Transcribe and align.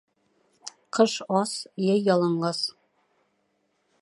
Ҡыш 0.99 1.13
ас, 1.41 1.53
йәй 1.85 2.03
яланғас. 2.09 2.63